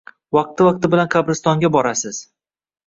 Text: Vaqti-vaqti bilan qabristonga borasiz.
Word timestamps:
Vaqti-vaqti 0.37 0.91
bilan 0.95 1.11
qabristonga 1.17 1.73
borasiz. 1.79 2.25